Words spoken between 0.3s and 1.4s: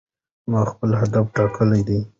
ما خپل هدف